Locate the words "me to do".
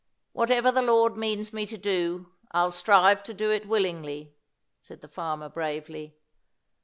1.53-2.31